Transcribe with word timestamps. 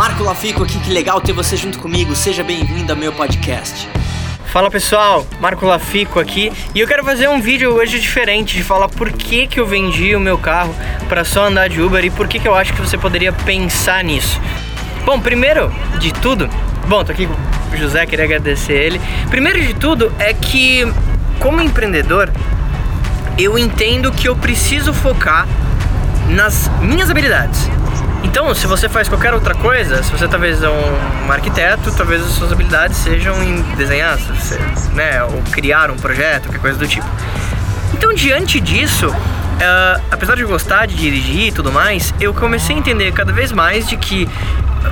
Marco 0.00 0.24
Lafico 0.24 0.62
aqui, 0.62 0.80
que 0.80 0.90
legal 0.90 1.20
ter 1.20 1.34
você 1.34 1.58
junto 1.58 1.78
comigo. 1.78 2.16
Seja 2.16 2.42
bem-vindo 2.42 2.90
ao 2.90 2.96
meu 2.96 3.12
podcast. 3.12 3.86
Fala 4.46 4.70
pessoal, 4.70 5.26
Marco 5.38 5.66
Lafico 5.66 6.18
aqui 6.18 6.50
e 6.74 6.80
eu 6.80 6.88
quero 6.88 7.04
fazer 7.04 7.28
um 7.28 7.38
vídeo 7.38 7.70
hoje 7.74 8.00
diferente 8.00 8.56
de 8.56 8.62
falar 8.62 8.88
por 8.88 9.12
que, 9.12 9.46
que 9.46 9.60
eu 9.60 9.66
vendi 9.66 10.16
o 10.16 10.18
meu 10.20 10.38
carro 10.38 10.74
para 11.06 11.22
só 11.22 11.48
andar 11.48 11.68
de 11.68 11.82
Uber 11.82 12.02
e 12.02 12.08
por 12.08 12.28
que, 12.28 12.38
que 12.38 12.48
eu 12.48 12.54
acho 12.54 12.72
que 12.72 12.80
você 12.80 12.96
poderia 12.96 13.30
pensar 13.30 14.02
nisso. 14.02 14.40
Bom, 15.04 15.20
primeiro 15.20 15.70
de 15.98 16.14
tudo, 16.14 16.48
bom, 16.88 17.04
tô 17.04 17.12
aqui 17.12 17.26
com 17.26 17.34
o 17.74 17.76
José, 17.76 18.06
queria 18.06 18.24
agradecer 18.24 18.72
ele. 18.72 18.98
Primeiro 19.28 19.60
de 19.60 19.74
tudo 19.74 20.10
é 20.18 20.32
que, 20.32 20.90
como 21.38 21.60
empreendedor, 21.60 22.32
eu 23.36 23.58
entendo 23.58 24.10
que 24.10 24.26
eu 24.26 24.34
preciso 24.34 24.94
focar 24.94 25.46
nas 26.26 26.70
minhas 26.80 27.10
habilidades. 27.10 27.68
Então, 28.22 28.54
se 28.54 28.66
você 28.66 28.88
faz 28.88 29.08
qualquer 29.08 29.32
outra 29.32 29.54
coisa, 29.54 30.02
se 30.02 30.10
você 30.12 30.28
talvez 30.28 30.62
é 30.62 30.68
um, 30.68 31.26
um 31.26 31.32
arquiteto, 31.32 31.90
talvez 31.96 32.22
as 32.22 32.32
suas 32.32 32.52
habilidades 32.52 32.98
sejam 32.98 33.42
em 33.42 33.62
desenhar, 33.76 34.18
né, 34.94 35.22
ou 35.24 35.42
criar 35.50 35.90
um 35.90 35.96
projeto, 35.96 36.44
qualquer 36.44 36.60
coisa 36.60 36.78
do 36.78 36.86
tipo. 36.86 37.06
Então, 37.94 38.12
diante 38.12 38.60
disso, 38.60 39.08
uh, 39.08 40.02
apesar 40.10 40.36
de 40.36 40.44
gostar 40.44 40.86
de 40.86 40.94
dirigir 40.94 41.48
e 41.48 41.52
tudo 41.52 41.72
mais, 41.72 42.14
eu 42.20 42.34
comecei 42.34 42.76
a 42.76 42.78
entender 42.78 43.10
cada 43.12 43.32
vez 43.32 43.52
mais 43.52 43.88
de 43.88 43.96
que 43.96 44.28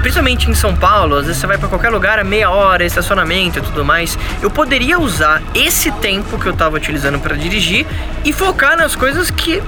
principalmente 0.00 0.50
em 0.50 0.54
São 0.54 0.74
Paulo, 0.74 1.16
às 1.16 1.26
vezes 1.26 1.40
você 1.40 1.46
vai 1.46 1.58
para 1.58 1.68
qualquer 1.68 1.90
lugar 1.90 2.18
a 2.18 2.24
meia 2.24 2.50
hora, 2.50 2.84
estacionamento 2.84 3.58
e 3.58 3.62
tudo 3.62 3.84
mais. 3.84 4.18
Eu 4.42 4.50
poderia 4.50 4.98
usar 4.98 5.42
esse 5.54 5.90
tempo 5.92 6.38
que 6.38 6.46
eu 6.46 6.52
estava 6.52 6.76
utilizando 6.76 7.18
para 7.18 7.36
dirigir 7.36 7.86
e 8.24 8.32
focar 8.32 8.76
nas 8.76 8.96
coisas 8.96 9.30
que 9.30 9.62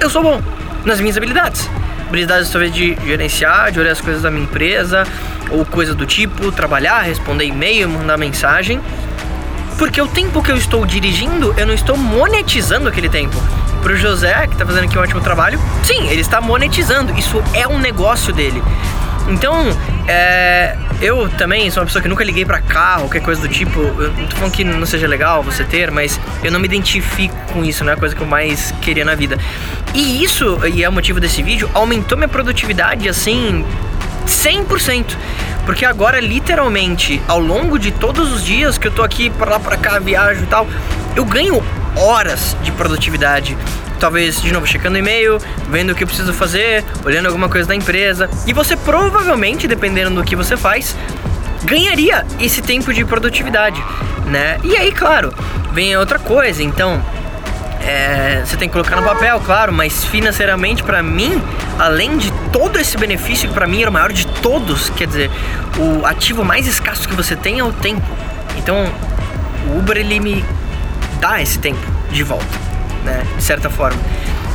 eu 0.00 0.10
sou 0.10 0.22
bom, 0.22 0.42
nas 0.86 1.00
minhas 1.00 1.16
habilidades. 1.16 1.68
Habilidades 2.08 2.48
talvez 2.48 2.72
de 2.72 2.96
gerenciar, 3.04 3.72
de 3.72 3.80
olhar 3.80 3.90
as 3.90 4.00
coisas 4.00 4.22
da 4.22 4.30
minha 4.30 4.44
empresa 4.44 5.04
ou 5.50 5.66
coisa 5.66 5.94
do 5.94 6.06
tipo, 6.06 6.50
trabalhar, 6.52 7.00
responder 7.00 7.44
e-mail, 7.44 7.88
mandar 7.88 8.16
mensagem. 8.16 8.80
Porque 9.76 10.00
o 10.00 10.06
tempo 10.06 10.42
que 10.42 10.50
eu 10.50 10.56
estou 10.56 10.86
dirigindo, 10.86 11.52
eu 11.58 11.66
não 11.66 11.74
estou 11.74 11.96
monetizando 11.96 12.88
aquele 12.88 13.08
tempo. 13.10 13.36
Pro 13.82 13.96
José, 13.96 14.46
que 14.46 14.54
está 14.54 14.64
fazendo 14.64 14.84
aqui 14.84 14.96
um 14.96 15.02
ótimo 15.02 15.20
trabalho, 15.20 15.60
sim, 15.84 16.08
ele 16.08 16.20
está 16.20 16.40
monetizando. 16.40 17.12
Isso 17.18 17.42
é 17.52 17.68
um 17.68 17.78
negócio 17.78 18.32
dele. 18.32 18.62
Então, 19.28 19.66
é, 20.08 20.76
eu 21.00 21.28
também 21.30 21.70
sou 21.70 21.82
uma 21.82 21.86
pessoa 21.86 22.02
que 22.02 22.08
nunca 22.08 22.24
liguei 22.24 22.44
para 22.44 22.60
carro, 22.60 23.02
qualquer 23.02 23.22
coisa 23.22 23.40
do 23.40 23.48
tipo. 23.48 23.80
Eu 23.80 24.12
não 24.12 24.26
tô 24.26 24.36
falando 24.36 24.52
que 24.52 24.64
não 24.64 24.86
seja 24.86 25.06
legal 25.06 25.42
você 25.42 25.64
ter, 25.64 25.90
mas 25.90 26.18
eu 26.42 26.50
não 26.50 26.58
me 26.58 26.66
identifico 26.66 27.34
com 27.52 27.64
isso, 27.64 27.84
não 27.84 27.90
é 27.90 27.94
a 27.94 27.98
coisa 27.98 28.14
que 28.14 28.20
eu 28.20 28.26
mais 28.26 28.72
queria 28.80 29.04
na 29.04 29.14
vida. 29.14 29.38
E 29.94 30.22
isso, 30.22 30.58
e 30.66 30.82
é 30.82 30.88
o 30.88 30.92
motivo 30.92 31.20
desse 31.20 31.42
vídeo, 31.42 31.70
aumentou 31.74 32.16
minha 32.16 32.28
produtividade 32.28 33.08
assim 33.08 33.64
100%. 34.26 35.16
Porque 35.64 35.84
agora, 35.84 36.20
literalmente, 36.20 37.20
ao 37.26 37.40
longo 37.40 37.78
de 37.78 37.90
todos 37.90 38.32
os 38.32 38.44
dias 38.44 38.78
que 38.78 38.86
eu 38.86 38.92
tô 38.92 39.02
aqui 39.02 39.28
para 39.30 39.50
lá 39.50 39.60
para 39.60 39.76
cá, 39.76 39.98
viajo 39.98 40.44
e 40.44 40.46
tal, 40.46 40.66
eu 41.16 41.24
ganho 41.24 41.62
horas 41.96 42.56
de 42.62 42.70
produtividade 42.72 43.56
talvez 43.98 44.40
de 44.40 44.52
novo 44.52 44.66
checando 44.66 44.98
e-mail, 44.98 45.38
vendo 45.68 45.90
o 45.90 45.94
que 45.94 46.04
eu 46.04 46.06
preciso 46.06 46.32
fazer, 46.32 46.84
olhando 47.04 47.26
alguma 47.26 47.48
coisa 47.48 47.66
da 47.66 47.74
empresa. 47.74 48.28
E 48.46 48.52
você 48.52 48.76
provavelmente, 48.76 49.66
dependendo 49.66 50.16
do 50.16 50.24
que 50.24 50.36
você 50.36 50.56
faz, 50.56 50.96
ganharia 51.64 52.24
esse 52.40 52.62
tempo 52.62 52.92
de 52.92 53.04
produtividade, 53.04 53.82
né? 54.26 54.58
E 54.62 54.76
aí, 54.76 54.92
claro, 54.92 55.32
vem 55.72 55.96
outra 55.96 56.18
coisa. 56.18 56.62
Então, 56.62 57.02
é, 57.80 58.42
você 58.44 58.56
tem 58.56 58.68
que 58.68 58.72
colocar 58.72 58.96
no 58.96 59.02
papel, 59.02 59.40
claro, 59.40 59.72
mas 59.72 60.04
financeiramente 60.04 60.82
para 60.82 61.02
mim, 61.02 61.40
além 61.78 62.16
de 62.16 62.32
todo 62.52 62.78
esse 62.78 62.96
benefício 62.96 63.48
que 63.48 63.54
para 63.54 63.66
mim 63.66 63.80
era 63.80 63.90
o 63.90 63.92
maior 63.92 64.12
de 64.12 64.26
todos, 64.26 64.90
quer 64.90 65.06
dizer, 65.06 65.30
o 65.78 66.04
ativo 66.04 66.44
mais 66.44 66.66
escasso 66.66 67.08
que 67.08 67.14
você 67.14 67.36
tem 67.36 67.58
é 67.58 67.64
o 67.64 67.72
tempo. 67.72 68.06
Então, 68.56 68.90
o 69.68 69.78
Uber 69.78 69.96
ele 69.96 70.20
me 70.20 70.44
dá 71.20 71.40
esse 71.40 71.58
tempo 71.58 71.80
de 72.10 72.22
volta 72.22 72.66
né? 73.06 73.22
De 73.36 73.42
certa 73.42 73.70
forma. 73.70 73.98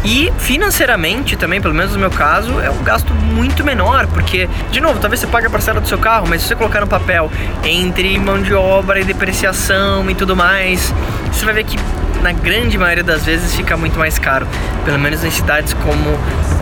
E 0.04 0.32
financeiramente 0.40 1.36
também, 1.36 1.62
pelo 1.62 1.74
menos 1.74 1.94
no 1.94 2.00
meu 2.00 2.10
caso, 2.12 2.60
é 2.60 2.70
um 2.70 2.84
gasto 2.84 3.14
muito 3.14 3.64
menor, 3.64 4.08
porque, 4.08 4.50
de 4.72 4.82
novo, 4.82 5.00
talvez 5.00 5.20
você 5.20 5.28
pague 5.28 5.48
a 5.48 5.50
parcela 5.50 5.80
do 5.80 5.88
seu 5.88 5.98
carro, 5.98 6.28
mas 6.28 6.42
se 6.42 6.48
você 6.50 6.56
colocar 6.56 6.82
no 6.82 6.88
papel 6.88 7.32
entre 7.64 8.18
mão 8.20 8.42
de 8.42 8.54
obra 8.54 9.00
e 9.00 9.04
depreciação 9.04 10.10
e 10.10 10.16
tudo 10.16 10.36
mais, 10.36 10.94
você 11.32 11.46
vai 11.46 11.54
ver 11.54 11.64
que 11.66 11.78
na 12.22 12.32
grande 12.32 12.78
maioria 12.78 13.04
das 13.04 13.26
vezes 13.26 13.56
fica 13.56 13.76
muito 13.76 13.98
mais 13.98 14.20
caro, 14.20 14.48
pelo 14.86 15.00
menos 15.00 15.24
em 15.24 15.32
cidades 15.32 15.74
como 15.74 16.20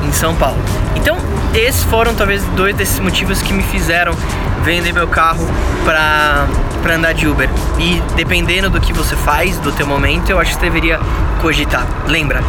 em 0.07 0.11
São 0.11 0.35
Paulo. 0.35 0.59
Então, 0.95 1.17
esses 1.53 1.83
foram 1.83 2.13
talvez 2.15 2.43
dois 2.55 2.75
desses 2.75 2.99
motivos 2.99 3.41
que 3.41 3.53
me 3.53 3.63
fizeram 3.63 4.13
vender 4.63 4.93
meu 4.93 5.07
carro 5.07 5.45
para 5.85 6.47
para 6.81 6.95
andar 6.95 7.13
de 7.13 7.27
Uber. 7.27 7.49
E 7.77 8.01
dependendo 8.15 8.69
do 8.69 8.79
que 8.79 8.93
você 8.93 9.15
faz, 9.15 9.57
do 9.59 9.71
teu 9.71 9.85
momento, 9.85 10.29
eu 10.29 10.39
acho 10.39 10.51
que 10.51 10.59
você 10.59 10.65
deveria 10.65 10.99
cogitar. 11.41 11.85
Lembra, 12.07 12.41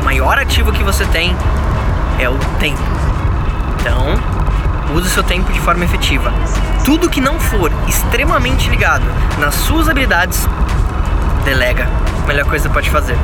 o 0.00 0.04
maior 0.04 0.38
ativo 0.38 0.72
que 0.72 0.82
você 0.82 1.04
tem 1.06 1.36
é 2.18 2.28
o 2.28 2.38
tempo. 2.58 2.80
Então, 3.80 4.14
use 4.94 5.06
o 5.06 5.10
seu 5.10 5.22
tempo 5.22 5.52
de 5.52 5.60
forma 5.60 5.84
efetiva. 5.84 6.32
Tudo 6.84 7.10
que 7.10 7.20
não 7.20 7.38
for 7.38 7.70
extremamente 7.86 8.70
ligado 8.70 9.04
nas 9.38 9.54
suas 9.54 9.88
habilidades, 9.88 10.48
delega. 11.44 12.05
Melhor 12.26 12.44
coisa 12.46 12.68
que 12.68 12.74
pode 12.74 12.90
fazer. 12.90 13.16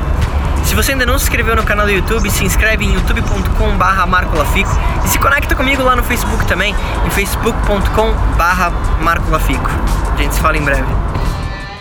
Se 0.65 0.75
você 0.75 0.93
ainda 0.93 1.05
não 1.05 1.19
se 1.19 1.25
inscreveu 1.25 1.55
no 1.55 1.63
canal 1.63 1.85
do 1.85 1.91
YouTube, 1.91 2.29
se 2.31 2.43
inscreve 2.43 2.85
em 2.85 2.93
youtube.com 2.93 3.77
barra 3.77 4.05
marcolafico 4.05 4.71
e 5.05 5.07
se 5.07 5.19
conecta 5.19 5.55
comigo 5.55 5.83
lá 5.83 5.95
no 5.95 6.03
Facebook 6.03 6.45
também, 6.47 6.73
em 7.05 7.09
facebook.com 7.09 8.13
barra 8.37 8.71
marcolafico. 9.01 9.69
A 10.13 10.17
gente 10.21 10.33
se 10.33 10.39
fala 10.39 10.57
em 10.57 10.63
breve. 10.63 10.87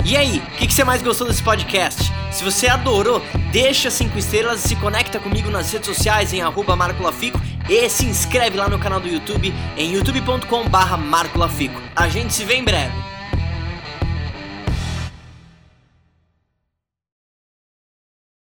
E 0.05 0.17
aí, 0.17 0.39
o 0.39 0.57
que, 0.57 0.67
que, 0.67 0.75
você 0.75 0.83
mais 0.83 1.01
gostou 1.01 1.29
desse 1.29 1.43
podcast? 1.43 2.13
Se 2.33 2.43
você 2.43 2.67
adorou, 2.67 3.23
deixa 3.53 3.89
5 3.89 4.19
estrelas 4.19 4.65
e 4.65 4.69
se 4.69 4.77
conecta 4.77 5.21
comigo 5.21 5.49
nas 5.49 5.73
redes 5.73 5.87
sociais 5.87 6.33
em 6.33 6.43
marcolafico 6.77 7.41
e 7.69 7.89
se 7.89 8.05
inscreve 8.05 8.57
lá 8.57 8.69
no 8.69 8.81
canal 8.81 8.99
do 8.99 9.07
YouTube 9.07 9.55
em 9.77 9.95
youtube.com 9.95 10.69
barra 10.69 10.97
marcolafico. 10.97 11.81
A 11.95 12.09
gente 12.09 12.35
se 12.35 12.45
vê 12.45 12.57
em 12.57 12.65
breve. 12.65 13.12